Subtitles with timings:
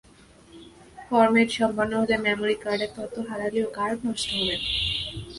[1.07, 4.67] Format সম্পন্ন হলে memory কার্ডের তথ্য হারালেও কার্ড নষ্ট হবে না।